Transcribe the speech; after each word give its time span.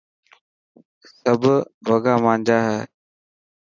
سب 1.19 1.41
وڳا 1.87 2.13
مانجا 2.23 2.57
هي. 2.69 2.79